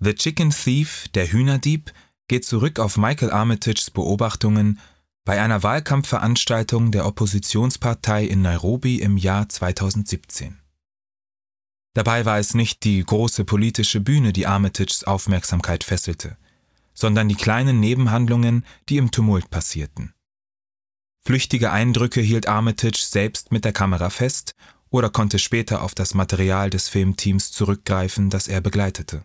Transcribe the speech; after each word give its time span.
The 0.00 0.14
Chicken 0.14 0.50
Thief, 0.50 1.08
der 1.14 1.32
Hühnerdieb, 1.32 1.92
geht 2.28 2.44
zurück 2.44 2.78
auf 2.78 2.96
Michael 2.96 3.32
Armitages 3.32 3.90
Beobachtungen 3.90 4.78
bei 5.24 5.42
einer 5.42 5.64
Wahlkampfveranstaltung 5.64 6.92
der 6.92 7.04
Oppositionspartei 7.04 8.24
in 8.24 8.40
Nairobi 8.40 9.00
im 9.00 9.16
Jahr 9.16 9.48
2017. 9.48 10.60
Dabei 11.94 12.24
war 12.24 12.38
es 12.38 12.54
nicht 12.54 12.84
die 12.84 13.04
große 13.04 13.44
politische 13.44 13.98
Bühne, 14.00 14.32
die 14.32 14.46
Armitages 14.46 15.02
Aufmerksamkeit 15.02 15.82
fesselte, 15.82 16.36
sondern 16.94 17.28
die 17.28 17.34
kleinen 17.34 17.80
Nebenhandlungen, 17.80 18.64
die 18.88 18.98
im 18.98 19.10
Tumult 19.10 19.50
passierten. 19.50 20.14
Flüchtige 21.26 21.72
Eindrücke 21.72 22.20
hielt 22.20 22.46
Armitage 22.46 23.00
selbst 23.00 23.50
mit 23.50 23.64
der 23.64 23.72
Kamera 23.72 24.10
fest 24.10 24.54
oder 24.90 25.10
konnte 25.10 25.40
später 25.40 25.82
auf 25.82 25.96
das 25.96 26.14
Material 26.14 26.70
des 26.70 26.88
Filmteams 26.88 27.50
zurückgreifen, 27.50 28.30
das 28.30 28.46
er 28.46 28.60
begleitete. 28.60 29.24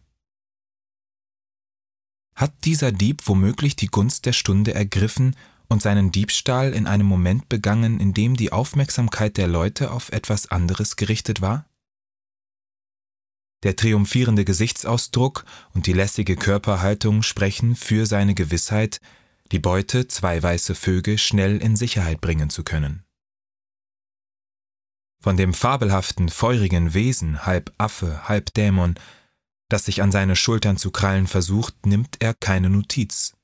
Hat 2.44 2.66
dieser 2.66 2.92
Dieb 2.92 3.22
womöglich 3.28 3.78
die 3.78 3.88
Gunst 3.88 4.26
der 4.26 4.34
Stunde 4.34 4.74
ergriffen 4.74 5.38
und 5.70 5.82
seinen 5.82 6.12
Diebstahl 6.12 6.74
in 6.74 6.88
einem 6.88 7.08
Moment 7.08 7.48
begangen, 7.48 8.02
in 8.02 8.14
dem 8.14 8.36
die 8.36 8.52
Aufmerksamkeit 8.52 9.38
der 9.38 9.48
Leute 9.48 9.92
auf 9.92 10.12
etwas 10.12 10.52
anderes 10.52 10.98
gerichtet 10.98 11.40
war? 11.40 11.70
Der 13.64 13.78
triumphierende 13.78 14.44
Gesichtsausdruck 14.44 15.46
und 15.74 15.88
die 15.88 15.94
lässige 15.94 16.36
Körperhaltung 16.36 17.24
sprechen 17.24 17.78
für 17.78 18.06
seine 18.06 18.36
Gewissheit, 18.36 19.00
die 19.54 19.60
Beute, 19.60 20.10
zwei 20.10 20.44
weiße 20.44 20.76
Vögel, 20.76 21.20
schnell 21.20 21.60
in 21.60 21.78
Sicherheit 21.78 22.20
bringen 22.20 22.50
zu 22.50 22.66
können. 22.66 23.06
Von 25.22 25.38
dem 25.38 25.54
fabelhaften, 25.54 26.28
feurigen 26.28 26.94
Wesen, 26.94 27.46
halb 27.46 27.74
Affe, 27.78 28.28
halb 28.28 28.54
Dämon, 28.54 28.96
das 29.74 29.86
sich 29.86 30.04
an 30.04 30.12
seine 30.12 30.36
Schultern 30.36 30.78
zu 30.78 30.92
krallen 30.92 31.26
versucht, 31.26 31.88
nimmt 31.88 32.18
er 32.20 32.36
keine 32.36 32.70
Notiz. 32.70 33.36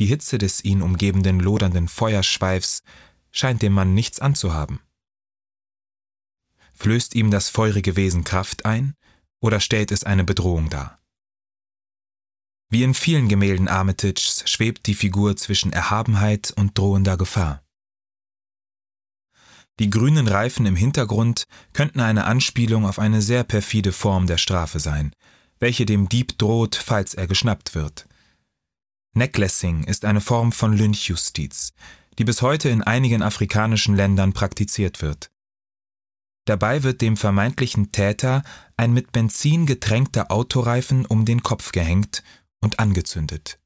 Die 0.00 0.06
Hitze 0.06 0.36
des 0.36 0.64
ihn 0.64 0.82
umgebenden 0.82 1.38
lodernden 1.38 1.86
Feuerschweifs 1.86 2.82
scheint 3.30 3.62
dem 3.62 3.72
Mann 3.72 3.94
nichts 3.94 4.18
anzuhaben. 4.18 4.80
Flößt 6.74 7.14
ihm 7.14 7.30
das 7.30 7.48
feurige 7.48 7.94
Wesen 7.94 8.24
Kraft 8.24 8.64
ein 8.64 8.96
oder 9.40 9.60
stellt 9.60 9.92
es 9.92 10.02
eine 10.02 10.24
Bedrohung 10.24 10.70
dar? 10.70 11.00
Wie 12.68 12.82
in 12.82 12.94
vielen 12.94 13.28
Gemälden 13.28 13.68
Armitages 13.68 14.42
schwebt 14.46 14.88
die 14.88 14.96
Figur 14.96 15.36
zwischen 15.36 15.72
Erhabenheit 15.72 16.52
und 16.56 16.76
drohender 16.76 17.16
Gefahr. 17.16 17.62
Die 19.80 19.88
grünen 19.88 20.28
Reifen 20.28 20.66
im 20.66 20.76
Hintergrund 20.76 21.44
könnten 21.72 22.00
eine 22.00 22.24
Anspielung 22.24 22.84
auf 22.84 22.98
eine 22.98 23.22
sehr 23.22 23.44
perfide 23.44 23.92
Form 23.92 24.26
der 24.26 24.36
Strafe 24.36 24.78
sein, 24.78 25.14
welche 25.58 25.86
dem 25.86 26.06
Dieb 26.06 26.36
droht, 26.36 26.76
falls 26.76 27.14
er 27.14 27.26
geschnappt 27.26 27.74
wird. 27.74 28.06
Necklacing 29.14 29.84
ist 29.84 30.04
eine 30.04 30.20
Form 30.20 30.52
von 30.52 30.76
Lynchjustiz, 30.76 31.72
die 32.18 32.24
bis 32.24 32.42
heute 32.42 32.68
in 32.68 32.82
einigen 32.82 33.22
afrikanischen 33.22 33.96
Ländern 33.96 34.34
praktiziert 34.34 35.00
wird. 35.00 35.30
Dabei 36.44 36.82
wird 36.82 37.00
dem 37.00 37.16
vermeintlichen 37.16 37.90
Täter 37.90 38.42
ein 38.76 38.92
mit 38.92 39.12
Benzin 39.12 39.64
getränkter 39.64 40.30
Autoreifen 40.30 41.06
um 41.06 41.24
den 41.24 41.42
Kopf 41.42 41.72
gehängt 41.72 42.22
und 42.60 42.78
angezündet. 42.78 43.58